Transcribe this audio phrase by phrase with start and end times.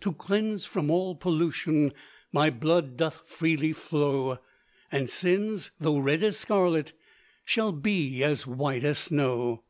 [0.00, 1.92] "To cleanse from all pollution,
[2.32, 4.38] My blood doth freely flow;
[4.90, 6.94] And sins, though red as scarlet,
[7.44, 9.64] Shall be as white as snow.